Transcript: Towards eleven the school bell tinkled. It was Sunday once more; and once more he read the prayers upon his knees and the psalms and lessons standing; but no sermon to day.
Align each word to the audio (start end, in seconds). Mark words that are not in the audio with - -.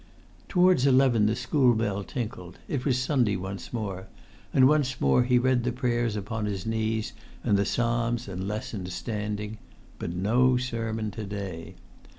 Towards 0.49 0.87
eleven 0.87 1.27
the 1.27 1.35
school 1.35 1.75
bell 1.75 2.03
tinkled. 2.03 2.57
It 2.67 2.85
was 2.85 2.97
Sunday 2.97 3.35
once 3.35 3.71
more; 3.71 4.07
and 4.51 4.67
once 4.67 4.99
more 4.99 5.21
he 5.21 5.37
read 5.37 5.63
the 5.63 5.71
prayers 5.71 6.15
upon 6.15 6.47
his 6.47 6.65
knees 6.65 7.13
and 7.43 7.55
the 7.55 7.65
psalms 7.65 8.27
and 8.27 8.47
lessons 8.47 8.95
standing; 8.95 9.59
but 9.99 10.11
no 10.11 10.57
sermon 10.57 11.11
to 11.11 11.23
day. 11.25 11.75